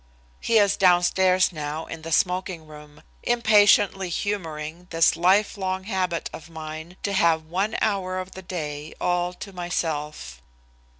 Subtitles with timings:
[0.39, 6.97] He is downstairs now in the smoking room, impatiently humoring this lifelong habit of mine
[7.03, 10.41] to have one hour of the day all to myself.